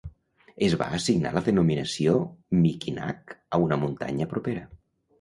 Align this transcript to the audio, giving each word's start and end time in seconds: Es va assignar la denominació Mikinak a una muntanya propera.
Es 0.67 0.75
va 0.81 0.87
assignar 0.99 1.33
la 1.35 1.43
denominació 1.49 2.15
Mikinak 2.65 3.39
a 3.59 3.65
una 3.71 3.83
muntanya 3.87 4.33
propera. 4.37 4.69